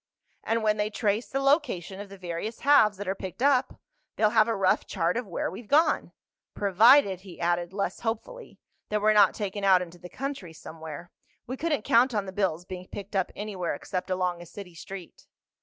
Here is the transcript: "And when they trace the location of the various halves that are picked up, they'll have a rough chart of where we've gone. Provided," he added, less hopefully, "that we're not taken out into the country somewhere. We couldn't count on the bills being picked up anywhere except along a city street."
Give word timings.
"And 0.43 0.63
when 0.63 0.77
they 0.77 0.89
trace 0.89 1.27
the 1.29 1.39
location 1.39 1.99
of 1.99 2.09
the 2.09 2.17
various 2.17 2.61
halves 2.61 2.97
that 2.97 3.07
are 3.07 3.13
picked 3.13 3.43
up, 3.43 3.79
they'll 4.15 4.31
have 4.31 4.47
a 4.47 4.55
rough 4.55 4.87
chart 4.87 5.15
of 5.15 5.27
where 5.27 5.51
we've 5.51 5.67
gone. 5.67 6.11
Provided," 6.55 7.19
he 7.21 7.39
added, 7.39 7.71
less 7.71 7.99
hopefully, 7.99 8.57
"that 8.89 8.99
we're 8.99 9.13
not 9.13 9.35
taken 9.35 9.63
out 9.63 9.79
into 9.83 9.99
the 9.99 10.09
country 10.09 10.53
somewhere. 10.53 11.11
We 11.45 11.55
couldn't 11.55 11.83
count 11.83 12.15
on 12.15 12.25
the 12.25 12.31
bills 12.33 12.65
being 12.65 12.87
picked 12.87 13.15
up 13.15 13.31
anywhere 13.35 13.75
except 13.75 14.09
along 14.09 14.41
a 14.41 14.47
city 14.47 14.73
street." 14.73 15.27